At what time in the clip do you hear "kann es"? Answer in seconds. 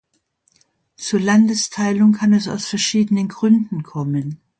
2.13-2.47